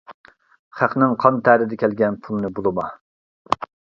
خەقنىڭ 0.79 1.11
قان 1.25 1.37
تەرىدە 1.49 1.77
كەلگەن 1.85 2.17
پۇلىنى 2.27 2.51
بۇلىما! 2.61 2.89